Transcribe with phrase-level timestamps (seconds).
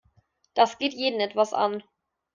[0.55, 1.83] Das geht jeden etwas an.